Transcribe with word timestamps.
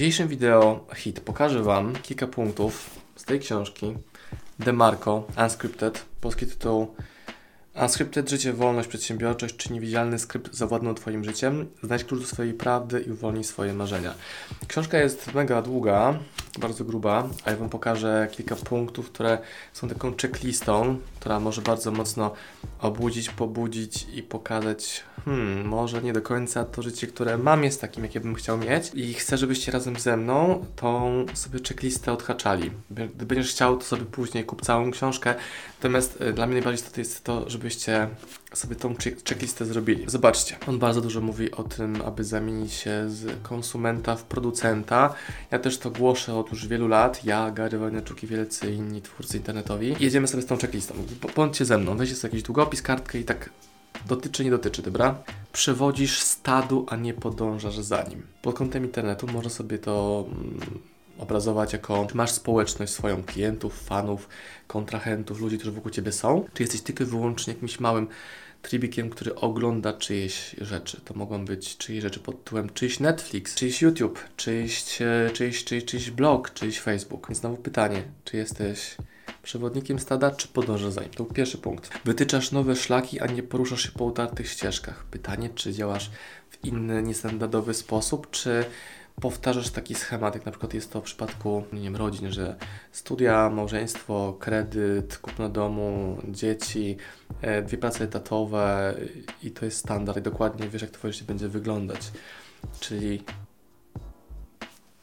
dzisiejszym 0.00 0.28
wideo 0.28 0.86
hit 0.94 1.20
pokażę 1.20 1.62
Wam 1.62 1.92
kilka 2.02 2.26
punktów 2.26 2.90
z 3.16 3.24
tej 3.24 3.40
książki 3.40 3.94
DeMarco 4.58 5.24
Unscripted, 5.44 6.04
polski 6.20 6.46
tytuł 6.46 6.94
Unscripted 7.74 8.30
Życie, 8.30 8.52
Wolność, 8.52 8.88
Przedsiębiorczość 8.88 9.56
czy 9.56 9.72
Niewidzialny 9.72 10.18
Skrypt 10.18 10.54
zawładną 10.54 10.94
Twoim 10.94 11.24
życiem. 11.24 11.66
Znajdź 11.82 12.04
klucz 12.04 12.20
do 12.20 12.26
swojej 12.26 12.54
prawdy 12.54 13.00
i 13.00 13.10
uwolnij 13.10 13.44
swoje 13.44 13.72
marzenia. 13.72 14.14
Książka 14.68 14.98
jest 14.98 15.34
mega 15.34 15.62
długa, 15.62 16.18
bardzo 16.58 16.84
gruba, 16.84 17.28
a 17.44 17.50
ja 17.50 17.56
Wam 17.56 17.68
pokażę 17.68 18.28
kilka 18.32 18.56
punktów, 18.56 19.10
które 19.10 19.38
są 19.72 19.88
taką 19.88 20.12
checklistą, 20.22 20.98
która 21.20 21.40
może 21.40 21.62
bardzo 21.62 21.90
mocno 21.90 22.32
obudzić, 22.80 23.30
pobudzić 23.30 24.06
i 24.14 24.22
pokazać, 24.22 25.04
hmm, 25.24 25.68
może 25.68 26.02
nie 26.02 26.12
do 26.12 26.22
końca 26.22 26.64
to 26.64 26.82
życie, 26.82 27.06
które 27.06 27.38
mam 27.38 27.64
jest 27.64 27.80
takim, 27.80 28.04
jakie 28.04 28.20
bym 28.20 28.34
chciał 28.34 28.58
mieć 28.58 28.90
i 28.94 29.14
chcę, 29.14 29.38
żebyście 29.38 29.72
razem 29.72 29.96
ze 29.96 30.16
mną 30.16 30.64
tą 30.76 31.26
sobie 31.34 31.58
checklistę 31.68 32.12
odhaczali. 32.12 32.70
Gdy 32.90 33.26
będziesz 33.26 33.50
chciał, 33.50 33.76
to 33.76 33.84
sobie 33.84 34.04
później 34.04 34.44
kup 34.44 34.62
całą 34.62 34.90
książkę, 34.90 35.34
natomiast 35.78 36.20
y, 36.20 36.32
dla 36.32 36.46
mnie 36.46 36.54
najbardziej 36.54 36.80
istotne 36.80 37.00
jest 37.00 37.24
to, 37.24 37.50
żebyście 37.60 38.08
sobie 38.54 38.76
tą 38.76 38.94
checklistę 39.28 39.64
zrobili. 39.64 40.04
Zobaczcie, 40.06 40.56
on 40.66 40.78
bardzo 40.78 41.00
dużo 41.00 41.20
mówi 41.20 41.50
o 41.50 41.62
tym, 41.62 42.02
aby 42.04 42.24
zamienić 42.24 42.72
się 42.72 43.04
z 43.10 43.42
konsumenta 43.42 44.16
w 44.16 44.24
producenta. 44.24 45.14
Ja 45.50 45.58
też 45.58 45.78
to 45.78 45.90
głoszę 45.90 46.34
od 46.34 46.50
już 46.50 46.66
wielu 46.66 46.88
lat. 46.88 47.24
Ja, 47.24 47.50
Gary 47.50 47.78
Wojneczuk 47.78 48.22
i 48.22 48.26
wielcy 48.26 48.72
inni 48.72 49.02
twórcy 49.02 49.36
internetowi. 49.36 49.96
Jedziemy 50.00 50.28
sobie 50.28 50.42
z 50.42 50.46
tą 50.46 50.56
checklistą. 50.56 50.94
Bądźcie 51.36 51.64
ze 51.64 51.78
mną, 51.78 51.96
weźcie 51.96 52.16
sobie 52.16 52.30
jakiś 52.30 52.42
długopis, 52.42 52.82
kartkę 52.82 53.18
i 53.18 53.24
tak 53.24 53.50
dotyczy, 54.06 54.44
nie 54.44 54.50
dotyczy, 54.50 54.82
dobra? 54.82 55.22
Przewodzisz 55.52 56.20
stadu, 56.20 56.86
a 56.88 56.96
nie 56.96 57.14
podążasz 57.14 57.78
za 57.78 58.02
nim. 58.02 58.22
Pod 58.42 58.54
kątem 58.54 58.84
internetu 58.84 59.26
można 59.26 59.50
sobie 59.50 59.78
to 59.78 60.24
mm, 60.28 60.60
obrazować 61.20 61.72
jako, 61.72 62.06
czy 62.10 62.16
masz 62.16 62.30
społeczność 62.30 62.92
swoją 62.92 63.22
klientów, 63.22 63.82
fanów, 63.82 64.28
kontrahentów, 64.66 65.40
ludzi, 65.40 65.58
którzy 65.58 65.72
wokół 65.72 65.90
Ciebie 65.90 66.12
są, 66.12 66.44
czy 66.54 66.62
jesteś 66.62 66.80
tylko 66.80 67.04
i 67.04 67.06
wyłącznie 67.06 67.52
jakimś 67.52 67.80
małym 67.80 68.08
tribikiem, 68.62 69.10
który 69.10 69.34
ogląda 69.34 69.92
czyjeś 69.92 70.56
rzeczy. 70.60 71.00
To 71.04 71.14
mogą 71.14 71.44
być 71.44 71.76
czyjeś 71.76 72.02
rzeczy 72.02 72.20
pod 72.20 72.44
tytułem 72.44 72.70
czyjś 72.70 73.00
Netflix, 73.00 73.54
czyjś 73.54 73.82
YouTube, 73.82 74.18
czyjś, 74.36 75.02
e, 75.02 75.30
czyjś, 75.32 75.64
czyjś, 75.64 75.84
czyjś 75.84 76.10
blog, 76.10 76.54
czyjś 76.54 76.80
Facebook. 76.80 77.28
Więc 77.28 77.38
znowu 77.38 77.56
pytanie, 77.56 78.02
czy 78.24 78.36
jesteś 78.36 78.96
przewodnikiem 79.42 79.98
stada, 79.98 80.30
czy 80.30 80.48
podążasz 80.48 80.92
za 80.92 81.00
nim? 81.00 81.10
To 81.10 81.24
był 81.24 81.34
pierwszy 81.34 81.58
punkt. 81.58 81.90
Wytyczasz 82.04 82.52
nowe 82.52 82.76
szlaki, 82.76 83.20
a 83.20 83.26
nie 83.26 83.42
poruszasz 83.42 83.82
się 83.82 83.92
po 83.92 84.04
utartych 84.04 84.48
ścieżkach. 84.48 85.04
Pytanie, 85.04 85.50
czy 85.54 85.72
działasz 85.72 86.10
w 86.50 86.64
inny, 86.64 87.02
niestandardowy 87.02 87.74
sposób, 87.74 88.30
czy 88.30 88.64
powtarzasz 89.20 89.70
taki 89.70 89.94
schemat, 89.94 90.34
jak 90.34 90.46
na 90.46 90.52
przykład 90.52 90.74
jest 90.74 90.92
to 90.92 91.00
w 91.00 91.04
przypadku 91.04 91.64
nie 91.72 91.80
wiem, 91.80 91.96
rodzin, 91.96 92.32
że 92.32 92.56
studia, 92.92 93.50
małżeństwo, 93.50 94.36
kredyt, 94.40 95.18
kupno 95.18 95.48
domu, 95.48 96.18
dzieci, 96.28 96.96
e, 97.40 97.62
dwie 97.62 97.78
prace 97.78 98.04
etatowe 98.04 98.94
i 99.42 99.50
to 99.50 99.64
jest 99.64 99.78
standard 99.78 100.18
i 100.18 100.22
dokładnie 100.22 100.68
wiesz, 100.68 100.82
jak 100.82 100.90
twoje 100.90 101.12
życie 101.12 101.24
będzie 101.24 101.48
wyglądać. 101.48 102.00
Czyli 102.80 103.22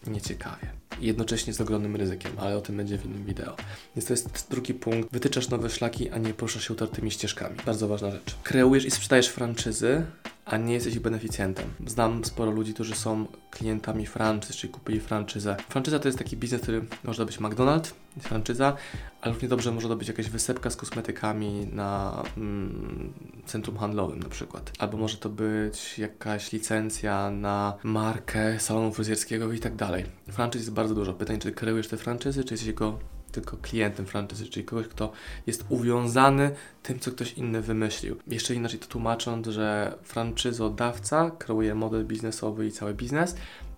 nieciekawie. 0.08 0.68
Jednocześnie 1.00 1.54
z 1.54 1.62
ogromnym 1.62 1.96
ryzykiem, 1.96 2.32
ale 2.38 2.58
o 2.58 2.62
tym 2.62 2.78
będzie 2.78 2.98
w 2.98 3.06
innym 3.06 3.26
wideo. 3.26 3.56
Więc 3.96 4.08
to 4.08 4.14
jest 4.14 4.48
drugi 4.50 4.74
punkt. 4.74 5.12
Wytyczasz 5.12 5.50
nowe 5.50 5.70
szlaki, 5.70 6.10
a 6.10 6.18
nie 6.18 6.34
poruszasz 6.34 6.68
się 6.68 6.74
utartymi 6.74 7.12
ścieżkami. 7.12 7.58
Bardzo 7.66 7.88
ważna 7.88 8.12
rzecz. 8.12 8.36
Kreujesz 8.44 8.86
i 8.86 8.92
sprzedajesz 8.92 9.28
franczyzy, 9.28 10.06
a 10.50 10.58
nie 10.58 10.74
jesteś 10.74 11.00
beneficjentem. 11.00 11.66
Znam 11.88 12.26
sporo 12.26 12.52
ludzi, 12.52 12.74
którzy 12.74 12.96
są 12.96 13.26
klientami 13.52 14.06
franczyz, 14.06 14.56
czyli 14.56 14.74
kupili 14.74 15.00
franczyzę. 15.00 15.58
Franczyza 15.70 16.00
to 16.00 16.08
jest 16.08 16.18
taki 16.18 16.38
biznes, 16.38 16.62
który 16.62 16.86
może 17.04 17.26
być 17.26 17.40
McDonald's, 17.40 17.92
franczyza, 18.20 18.76
ale 19.22 19.34
równie 19.34 19.50
dobrze 19.50 19.72
może 19.72 19.88
to 19.88 19.96
być 19.96 20.08
jakaś 20.08 20.30
wysepka 20.30 20.70
z 20.70 20.76
kosmetykami 20.76 21.68
na 21.72 22.24
mm, 22.38 23.14
centrum 23.46 23.78
handlowym 23.78 24.20
na 24.20 24.30
przykład. 24.30 24.72
Albo 24.80 24.98
może 24.98 25.18
to 25.18 25.30
być 25.30 26.00
jakaś 26.00 26.52
licencja 26.52 27.32
na 27.32 27.74
markę 27.84 28.60
salonu 28.60 28.94
fryzjerskiego 28.94 29.54
i 29.54 29.60
tak 29.60 29.76
dalej. 29.76 30.06
Franczyz 30.32 30.62
jest 30.62 30.74
bardzo 30.74 30.96
dużo. 30.96 31.14
Pytanie, 31.14 31.40
czy 31.40 31.52
kreujesz 31.52 31.88
te 31.88 31.98
franczyzy, 31.98 32.44
czy 32.44 32.54
jesteś 32.54 32.68
jego 32.68 33.00
tylko 33.32 33.58
klientem 33.58 34.06
franczyzy, 34.06 34.46
czyli 34.46 34.66
kogoś, 34.66 34.88
kto 34.88 35.12
jest 35.48 35.66
uwiązany 35.70 36.52
tym, 36.84 37.00
co 37.00 37.12
ktoś 37.12 37.34
inny 37.34 37.62
wymyślił. 37.62 38.18
Jeszcze 38.28 38.56
inaczej 38.56 38.80
to 38.80 38.88
tłumacząc, 38.88 39.48
że 39.48 39.98
franczyzodawca 40.04 41.32
kreuje 41.38 41.76
model 41.76 42.06
biznesowy 42.06 42.68
i 42.68 42.72
cały 42.72 42.94
biznes, 42.94 43.36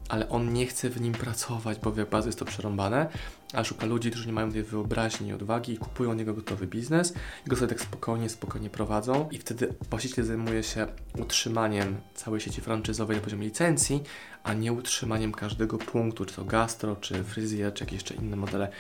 ale 0.09 0.30
on 0.30 0.54
nie 0.54 0.66
chce 0.66 0.90
w 0.90 1.02
nim 1.02 1.14
pracować, 1.14 1.80
bo 1.80 1.94
jak 1.98 2.09
bardzo 2.09 2.30
jest 2.30 2.40
to 2.40 2.46
przerąbane, 2.46 3.09
a 3.54 3.64
szuka 3.64 3.86
ludzi, 3.86 4.12
którzy 4.12 4.28
nie 4.28 4.34
mają 4.34 4.52
tej 4.52 4.64
wyobraźni 4.64 5.28
i 5.28 5.34
odwagi 5.34 5.74
i 5.74 5.78
kupują 5.78 6.14
niego 6.14 6.34
gotowy 6.34 6.68
biznes 6.68 7.14
i 7.46 7.50
go 7.50 7.56
sobie 7.56 7.68
tak 7.68 7.82
spokojnie, 7.82 8.30
spokojnie 8.30 8.70
prowadzą 8.70 9.30
i 9.32 9.38
wtedy 9.38 9.74
właściciel 9.90 10.26
zajmuje 10.26 10.64
się 10.64 10.88
utrzymaniem 11.18 11.98
całej 12.14 12.42
sieci 12.42 12.62
franczyzowej 12.62 13.18
na 13.18 13.24
poziomie 13.24 13.46
licencji, 13.46 14.04
a 14.44 14.54
nie 14.54 14.74
utrzymaniem 14.74 15.32
każdego 15.32 15.78
punktu, 15.78 16.26
czy 16.26 16.36
to 16.36 16.46
gastro, 16.46 16.96
czy 16.96 17.24
fryzjer, 17.24 17.74
czy 17.74 17.84
jakieś 17.84 17.94
jeszcze 17.94 18.14
inne 18.14 18.36
modele 18.36 18.72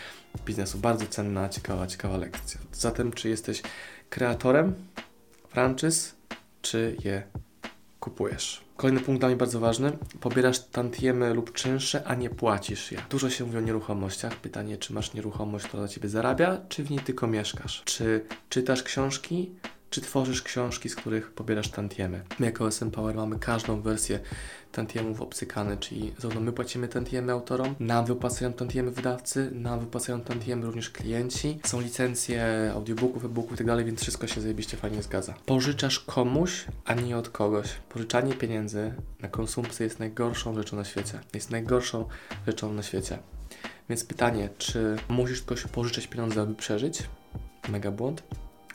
biznesu. 0.45 0.77
Bardzo 0.77 1.05
cenna, 1.05 1.49
ciekawa, 1.49 1.87
ciekawa 1.87 2.17
lekcja. 2.17 2.59
Zatem, 2.73 3.11
czy 3.11 3.29
jesteś 3.29 3.61
kreatorem 4.09 4.75
franczyz, 5.49 6.15
czy 6.61 6.95
je 7.03 7.23
kupujesz? 7.99 8.61
Kolejny 8.77 8.99
punkt 9.01 9.21
dla 9.21 9.27
mnie 9.27 9.37
bardzo 9.37 9.59
ważny. 9.59 9.91
Pobierasz 10.19 10.59
tantiemy 10.59 11.33
lub 11.33 11.53
czynsze, 11.53 12.03
a 12.07 12.15
nie 12.15 12.29
płacisz 12.29 12.91
je. 12.91 13.01
Dużo 13.09 13.29
się 13.29 13.45
mówi 13.45 13.57
o 13.57 13.61
nieruchomościach. 13.61 14.35
Pytanie, 14.35 14.77
czy 14.77 14.93
masz 14.93 15.13
nieruchomość, 15.13 15.65
która 15.65 15.83
dla 15.83 15.89
Ciebie 15.89 16.09
zarabia, 16.09 16.57
czy 16.69 16.83
w 16.83 16.91
niej 16.91 16.99
tylko 16.99 17.27
mieszkasz? 17.27 17.81
Czy 17.85 18.25
czytasz 18.49 18.83
książki, 18.83 19.51
czy 19.89 20.01
tworzysz 20.01 20.41
książki, 20.41 20.89
z 20.89 20.95
których 20.95 21.31
pobierasz 21.31 21.69
tantiemy. 21.69 22.23
My 22.39 22.45
jako 22.45 22.67
SM 22.67 22.91
Power 22.91 23.15
mamy 23.15 23.39
każdą 23.39 23.81
wersję 23.81 24.19
tantiemów 24.71 25.21
obcykane, 25.21 25.77
czyli 25.77 26.13
zarówno 26.17 26.41
my 26.41 26.51
płacimy 26.51 26.87
tantiemy 26.87 27.31
autorom, 27.31 27.75
nam 27.79 28.05
wypłacają 28.05 28.53
tantiemy 28.53 28.91
wydawcy, 28.91 29.51
nam 29.53 29.79
wypłacają 29.79 30.21
tantiemy 30.21 30.65
również 30.65 30.89
klienci, 30.89 31.59
są 31.65 31.81
licencje 31.81 32.71
audiobooków, 32.73 33.25
e-booków 33.25 33.51
itd., 33.51 33.75
tak 33.75 33.85
więc 33.85 34.01
wszystko 34.01 34.27
się 34.27 34.41
zajebiście 34.41 34.77
fajnie 34.77 35.03
zgadza. 35.03 35.33
Pożyczasz 35.45 35.99
komuś, 35.99 36.65
a 36.85 36.93
nie 36.93 37.17
od 37.17 37.29
kogoś. 37.29 37.67
Pożyczanie 37.89 38.33
pieniędzy 38.33 38.93
na 39.19 39.27
konsumpcję 39.27 39.83
jest 39.83 39.99
najgorszą 39.99 40.55
rzeczą 40.55 40.77
na 40.77 40.85
świecie. 40.85 41.19
Jest 41.33 41.51
najgorszą 41.51 42.05
rzeczą 42.47 42.73
na 42.73 42.83
świecie. 42.83 43.19
Więc 43.89 44.03
pytanie, 44.03 44.49
czy 44.57 44.95
musisz 45.09 45.41
kogoś 45.41 45.63
pożyczać 45.63 46.07
pieniądze, 46.07 46.41
aby 46.41 46.55
przeżyć? 46.55 47.03
Mega 47.69 47.91
błąd 47.91 48.23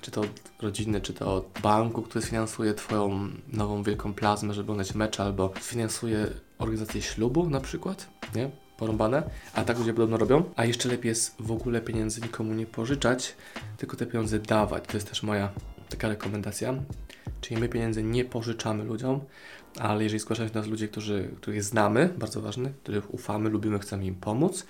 czy 0.05 0.11
to 0.11 0.21
od 0.21 0.53
rodziny, 0.63 1.01
czy 1.01 1.15
to 1.15 1.35
od 1.35 1.61
banku, 1.63 2.03
który 2.03 2.25
sfinansuje 2.25 2.75
Twoją 2.75 3.29
nową 3.53 3.83
wielką 3.83 4.15
plazmę, 4.15 4.55
żeby 4.55 4.73
oglądać 4.73 4.95
mecz, 4.95 5.21
albo 5.21 5.53
sfinansuje 5.61 6.27
organizację 6.59 7.03
ślubu 7.03 7.51
na 7.51 7.61
przykład, 7.61 8.11
nie? 8.35 8.51
Porąbane, 8.77 9.31
a 9.55 9.65
tak 9.65 9.79
ludzie 9.79 9.93
podobno 9.93 10.17
robią. 10.17 10.45
A 10.57 10.65
jeszcze 10.65 10.89
lepiej 10.89 11.09
jest 11.09 11.35
w 11.39 11.53
ogóle 11.53 11.81
pieniędzy 11.81 12.21
nikomu 12.21 12.55
nie 12.55 12.67
pożyczać, 12.67 13.37
tylko 13.77 13.97
te 13.97 14.07
pieniądze 14.07 14.39
dawać. 14.39 14.85
To 14.87 14.97
jest 14.97 15.09
też 15.09 15.23
moja 15.23 15.53
taka 15.89 16.09
rekomendacja. 16.09 16.75
Czyli 17.41 17.61
my 17.61 17.69
pieniędzy 17.69 18.03
nie 18.03 18.25
pożyczamy 18.25 18.85
ludziom, 18.85 19.21
ale 19.79 20.03
jeżeli 20.03 20.21
zgłaszają 20.21 20.49
się 20.49 20.55
nas 20.55 20.67
ludzie, 20.67 20.89
którzy, 20.89 21.31
których 21.37 21.63
znamy, 21.63 22.15
bardzo 22.19 22.41
ważny, 22.41 22.73
których 22.83 23.15
ufamy, 23.15 23.51
lubimy, 23.51 23.79
chcemy 23.79 24.05
im 24.05 24.15
pomóc, 24.15 24.67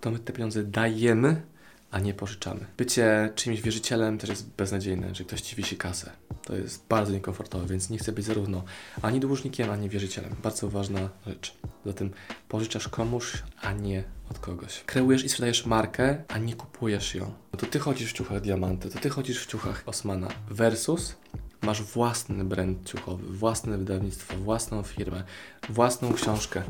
to 0.00 0.10
my 0.10 0.18
te 0.18 0.32
pieniądze 0.32 0.64
dajemy 0.64 1.42
a 1.90 1.98
nie 1.98 2.14
pożyczamy. 2.14 2.66
Bycie 2.76 3.32
czymś 3.34 3.60
wierzycielem 3.60 4.18
też 4.18 4.30
jest 4.30 4.50
beznadziejne, 4.50 5.14
że 5.14 5.24
ktoś 5.24 5.40
ci 5.40 5.56
wisi 5.56 5.76
kasę. 5.76 6.10
To 6.42 6.56
jest 6.56 6.86
bardzo 6.88 7.12
niekomfortowe, 7.12 7.66
więc 7.66 7.90
nie 7.90 7.98
chcę 7.98 8.12
być 8.12 8.24
zarówno 8.24 8.64
ani 9.02 9.20
dłużnikiem, 9.20 9.70
ani 9.70 9.88
wierzycielem. 9.88 10.36
Bardzo 10.42 10.68
ważna 10.68 11.08
rzecz. 11.26 11.54
Zatem 11.86 12.10
pożyczasz 12.48 12.88
komuś, 12.88 13.42
a 13.60 13.72
nie 13.72 14.04
od 14.30 14.38
kogoś. 14.38 14.84
Kreujesz 14.86 15.24
i 15.24 15.28
sprzedajesz 15.28 15.66
markę, 15.66 16.24
a 16.28 16.38
nie 16.38 16.54
kupujesz 16.54 17.14
ją. 17.14 17.34
No 17.52 17.58
to 17.58 17.66
ty 17.66 17.78
chodzisz 17.78 18.10
w 18.10 18.16
ciuchach 18.16 18.40
Diamanty, 18.40 18.90
to 18.90 18.98
ty 18.98 19.10
chodzisz 19.10 19.44
w 19.44 19.46
ciuchach 19.46 19.82
Osmana. 19.86 20.28
Versus 20.50 21.16
masz 21.62 21.82
własny 21.82 22.44
brand 22.44 22.88
ciuchowy, 22.88 23.26
własne 23.26 23.78
wydawnictwo, 23.78 24.36
własną 24.36 24.82
firmę, 24.82 25.24
własną 25.68 26.12
książkę, 26.12 26.62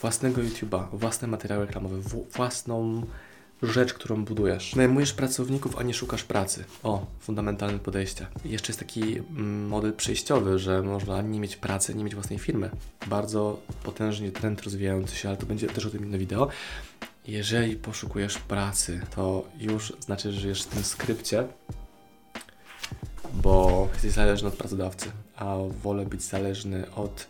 własnego 0.00 0.42
YouTube'a, 0.42 0.88
własne 0.92 1.28
materiały 1.28 1.66
reklamowe, 1.66 1.96
własną 2.32 3.06
rzecz, 3.62 3.94
którą 3.94 4.24
budujesz. 4.24 4.74
Najmujesz 4.76 5.12
pracowników, 5.12 5.78
a 5.78 5.82
nie 5.82 5.94
szukasz 5.94 6.24
pracy. 6.24 6.64
O, 6.82 7.06
fundamentalne 7.20 7.78
podejście. 7.78 8.26
Jeszcze 8.44 8.70
jest 8.70 8.80
taki 8.80 9.18
mm, 9.18 9.66
model 9.66 9.92
przejściowy, 9.92 10.58
że 10.58 10.82
można 10.82 11.22
nie 11.22 11.40
mieć 11.40 11.56
pracy, 11.56 11.94
nie 11.94 12.04
mieć 12.04 12.14
własnej 12.14 12.38
firmy. 12.38 12.70
Bardzo 13.06 13.60
potężnie 13.82 14.32
trend 14.32 14.62
rozwijający 14.62 15.16
się, 15.16 15.28
ale 15.28 15.38
to 15.38 15.46
będzie 15.46 15.66
też 15.66 15.86
o 15.86 15.90
tym 15.90 16.04
inne 16.04 16.18
wideo. 16.18 16.48
Jeżeli 17.26 17.76
poszukujesz 17.76 18.38
pracy, 18.38 19.00
to 19.14 19.44
już 19.58 19.92
znaczy, 20.00 20.32
że 20.32 20.40
żyjesz 20.40 20.62
w 20.62 20.66
tym 20.66 20.84
skrypcie, 20.84 21.46
bo 23.34 23.88
jesteś 23.92 24.12
zależny 24.12 24.48
od 24.48 24.54
pracodawcy, 24.54 25.10
a 25.36 25.56
wolę 25.82 26.06
być 26.06 26.22
zależny 26.22 26.94
od 26.94 27.26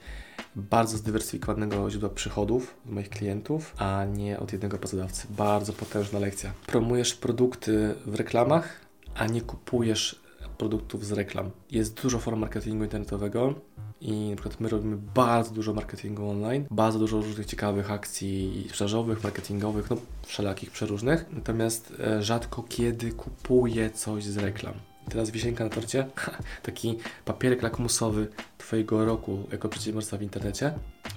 bardzo 0.56 0.96
zdywersyfikowanego 0.96 1.90
źródła 1.90 2.08
przychodów 2.08 2.74
od 2.86 2.92
moich 2.92 3.08
klientów, 3.08 3.74
a 3.78 4.04
nie 4.04 4.40
od 4.40 4.52
jednego 4.52 4.78
pracodawcy. 4.78 5.26
Bardzo 5.30 5.72
potężna 5.72 6.18
lekcja. 6.18 6.52
Promujesz 6.66 7.14
produkty 7.14 7.94
w 8.06 8.14
reklamach, 8.14 8.80
a 9.14 9.26
nie 9.26 9.40
kupujesz 9.40 10.20
produktów 10.58 11.06
z 11.06 11.12
reklam. 11.12 11.50
Jest 11.70 12.02
dużo 12.02 12.18
form 12.18 12.40
marketingu 12.40 12.84
internetowego 12.84 13.54
i 14.00 14.30
na 14.30 14.36
przykład 14.36 14.60
my 14.60 14.68
robimy 14.68 14.96
bardzo 15.14 15.50
dużo 15.50 15.74
marketingu 15.74 16.30
online, 16.30 16.64
bardzo 16.70 16.98
dużo 16.98 17.16
różnych 17.16 17.46
ciekawych 17.46 17.90
akcji 17.90 18.66
sprzedażowych, 18.68 19.24
marketingowych, 19.24 19.90
no 19.90 19.96
wszelakich 20.26 20.70
przeróżnych, 20.70 21.26
natomiast 21.32 21.92
e, 22.00 22.22
rzadko 22.22 22.62
kiedy 22.62 23.12
kupuję 23.12 23.90
coś 23.90 24.24
z 24.24 24.36
reklam. 24.36 24.74
Teraz 25.08 25.30
wisienka 25.30 25.64
na 25.64 25.70
torcie, 25.70 26.06
taki 26.62 26.98
papierek 27.24 27.62
lakmusowy 27.62 28.28
Twojego 28.58 29.04
roku 29.04 29.46
jako 29.52 29.68
przedsiębiorca 29.68 30.16
w 30.16 30.22
internecie, 30.22 30.72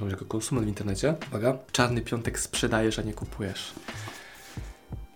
jako 0.09 0.25
konsument 0.25 0.65
w 0.65 0.69
internecie. 0.69 1.15
Uwaga, 1.27 1.57
czarny 1.71 2.01
piątek 2.01 2.39
sprzedajesz, 2.39 2.99
a 2.99 3.01
nie 3.01 3.13
kupujesz. 3.13 3.73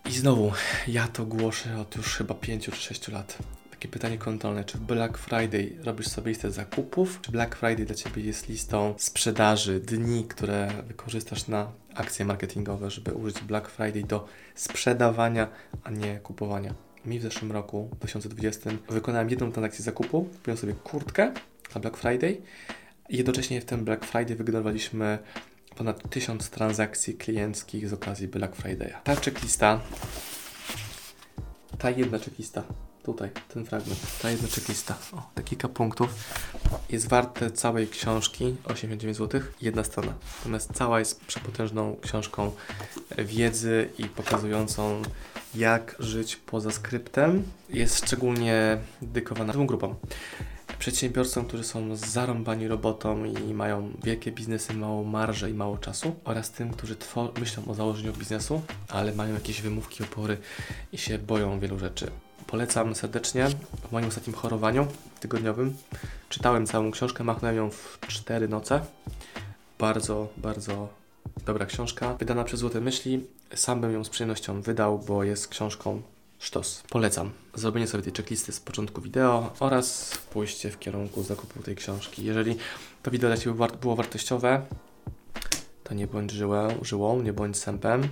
I 0.10 0.12
znowu, 0.12 0.52
ja 0.88 1.08
to 1.08 1.25
głoszę 1.25 1.80
od 1.80 1.96
już 1.96 2.16
chyba 2.16 2.34
5 2.34 2.66
czy 2.66 2.72
6 2.75 3.08
lat. 3.08 3.38
Takie 3.72 3.88
pytanie 3.88 4.18
kontrolne, 4.18 4.64
czy 4.64 4.78
Black 4.78 5.18
Friday 5.18 5.78
robisz 5.84 6.08
sobie 6.08 6.30
listę 6.30 6.52
zakupów, 6.52 7.20
czy 7.22 7.31
Black 7.31 7.56
Friday 7.56 7.86
dla 7.86 7.96
Ciebie 7.96 8.24
jest 8.24 8.50
listą 8.50 8.94
sprzedaży, 8.98 9.80
dni, 9.80 10.24
które 10.24 10.72
wykorzystasz 10.88 11.48
na 11.48 11.72
akcje 11.96 12.25
marketingowe, 12.25 12.92
żeby 12.92 13.13
użyć 13.13 13.42
Black 13.42 13.70
Friday 13.70 14.04
do 14.04 14.28
sprzedawania, 14.56 15.48
a 15.84 15.92
nie 15.92 16.20
kupowania. 16.20 16.87
Mi 17.07 17.19
w 17.19 17.21
zeszłym 17.21 17.51
roku, 17.51 17.89
w 17.94 17.98
2020, 17.98 18.69
wykonałem 18.89 19.30
jedną 19.30 19.51
transakcję 19.51 19.86
zakupu, 19.86 20.24
kupiłem 20.24 20.57
sobie 20.57 20.74
kurtkę 20.74 21.33
na 21.75 21.81
Black 21.81 21.98
Friday 21.98 22.42
i 23.09 23.18
jednocześnie 23.18 23.62
w 23.62 23.65
ten 23.65 23.86
Black 23.86 24.06
Friday 24.06 24.36
wygenerowaliśmy 24.36 25.18
ponad 25.75 26.09
1000 26.09 26.50
transakcji 26.50 27.13
klienckich 27.13 27.89
z 27.89 27.94
okazji 27.94 28.27
Black 28.27 28.56
Friday'a. 28.56 29.01
Ta 29.04 29.15
checklista, 29.15 29.81
ta 31.77 31.89
jedna 31.89 32.19
checklista, 32.19 32.63
tutaj, 33.04 33.30
ten 33.53 33.65
fragment, 33.65 34.00
ta 34.21 34.30
jedna 34.31 34.48
checklista, 34.48 34.98
o, 35.13 35.30
te 35.36 35.44
kilka 35.44 35.68
punktów, 35.68 36.33
jest 36.89 37.07
warte 37.07 37.51
całej 37.51 37.88
książki, 37.88 38.56
89 38.65 39.18
zł, 39.18 39.42
jedna 39.62 39.83
strona. 39.83 40.13
Natomiast 40.38 40.74
cała 40.74 41.00
jest 41.00 41.25
przepotężną 41.25 41.98
książką 42.01 42.51
wiedzy 43.18 43.89
i 43.98 44.03
pokazującą, 44.03 45.01
jak 45.56 45.96
żyć 46.00 46.36
poza 46.36 46.72
skryptem. 46.72 47.44
Jest 47.70 47.98
szczególnie 48.06 48.78
dedykowana 49.02 49.54
dwóm 49.54 49.68
grupom 49.68 49.96
przedsiębiorcom, 50.80 51.46
którzy 51.46 51.64
są 51.64 51.96
zarąbani 51.96 52.68
robotą 52.68 53.26
i 53.26 53.54
mają 53.54 53.92
wielkie 54.04 54.32
biznesy, 54.32 54.74
małą 54.74 55.04
marżę 55.04 55.50
i 55.50 55.54
mało 55.54 55.78
czasu 55.78 56.16
oraz 56.24 56.52
tym, 56.52 56.74
którzy 56.74 56.96
myślą 57.40 57.64
o 57.68 57.74
założeniu 57.74 58.14
biznesu, 58.14 58.62
ale 58.90 59.16
mają 59.16 59.34
jakieś 59.34 59.62
wymówki, 59.62 60.04
opory 60.04 60.38
i 60.94 60.98
się 60.98 61.18
boją 61.18 61.60
wielu 61.60 61.80
rzeczy. 61.80 62.12
Polecam 62.48 62.96
serdecznie. 62.96 63.48
W 63.88 63.92
moim 63.92 64.08
ostatnim 64.08 64.36
chorowaniu 64.36 64.88
tygodniowym 65.20 65.78
czytałem 66.30 66.66
całą 66.66 66.92
książkę, 66.92 67.24
machnąłem 67.24 67.58
ją 67.58 67.70
w 67.70 68.00
cztery 68.08 68.48
noce. 68.48 68.82
Bardzo, 69.80 70.28
bardzo 70.38 70.90
dobra 71.48 71.66
książka. 71.66 72.14
Wydana 72.14 72.44
przez 72.44 72.60
Złote 72.60 72.82
Myśli. 72.82 73.26
Sam 73.56 73.82
bym 73.82 73.94
ją 73.94 74.04
z 74.04 74.10
przyjemnością 74.10 74.62
wydał, 74.62 75.00
bo 75.00 75.24
jest 75.24 75.48
książką 75.48 76.02
sztos. 76.40 76.84
Polecam 76.90 77.32
zrobienie 77.56 77.88
sobie 77.88 78.04
tej 78.04 78.14
checklisty 78.14 78.52
z 78.52 78.60
początku 78.60 79.02
wideo 79.02 79.54
oraz 79.60 80.18
pójście 80.34 80.72
w 80.72 80.80
kierunku 80.80 81.24
zakupu 81.24 81.64
tej 81.64 81.76
książki. 81.76 82.26
Jeżeli 82.26 82.56
to 83.04 83.12
wideo 83.12 83.30
dla 83.30 83.38
Ciebie 83.38 83.68
było 83.82 83.96
wartościowe, 83.96 84.62
to 85.84 85.94
nie 85.94 86.08
bądź 86.08 86.32
żyłą, 86.32 86.68
żyłą 86.82 87.22
nie 87.22 87.34
bądź 87.34 87.58
sępem 87.58 88.08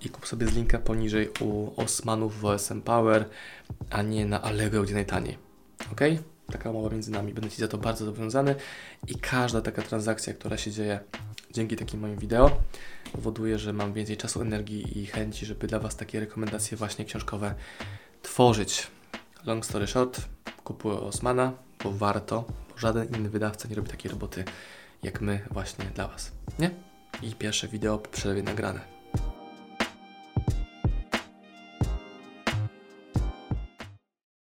i 0.00 0.08
kup 0.08 0.26
sobie 0.26 0.46
z 0.46 0.54
linka 0.54 0.78
poniżej 0.78 1.30
u 1.40 1.80
Osmanów 1.80 2.40
w 2.40 2.44
OSM 2.44 2.80
Power, 2.80 3.24
a 3.90 4.02
nie 4.02 4.26
na 4.26 4.42
Allegro, 4.42 4.82
gdzie 4.82 4.94
najtaniej. 4.94 5.38
Ok? 5.92 6.00
Taka 6.52 6.70
umowa 6.70 6.90
między 6.90 7.10
nami. 7.10 7.34
Będę 7.34 7.50
Ci 7.50 7.60
za 7.60 7.68
to 7.68 7.78
bardzo 7.78 8.04
zobowiązany 8.04 8.54
i 9.06 9.14
każda 9.14 9.60
taka 9.60 9.82
transakcja, 9.82 10.34
która 10.34 10.56
się 10.56 10.70
dzieje 10.70 11.00
dzięki 11.58 11.76
takim 11.76 12.00
moim 12.00 12.16
wideo 12.16 12.50
powoduje, 13.12 13.58
że 13.58 13.72
mam 13.72 13.92
więcej 13.92 14.16
czasu, 14.16 14.42
energii 14.42 14.98
i 14.98 15.06
chęci, 15.06 15.46
żeby 15.46 15.66
dla 15.66 15.78
Was 15.78 15.96
takie 15.96 16.20
rekomendacje 16.20 16.76
właśnie 16.76 17.04
książkowe 17.04 17.54
tworzyć. 18.22 18.86
Long 19.44 19.64
story 19.64 19.86
short, 19.86 20.20
kupuję 20.64 20.94
Osmana, 20.94 21.52
bo 21.84 21.92
warto, 21.92 22.44
bo 22.70 22.78
żaden 22.78 23.08
inny 23.14 23.30
wydawca 23.30 23.68
nie 23.68 23.74
robi 23.74 23.90
takiej 23.90 24.10
roboty 24.10 24.44
jak 25.02 25.20
my 25.20 25.40
właśnie 25.50 25.84
dla 25.84 26.08
Was. 26.08 26.32
Nie? 26.58 26.70
I 27.22 27.34
pierwsze 27.34 27.68
wideo 27.68 27.98
po 27.98 28.10
przerwie 28.10 28.42
nagrane. 28.42 28.97